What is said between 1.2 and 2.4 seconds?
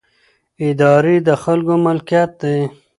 د خلکو ملکیت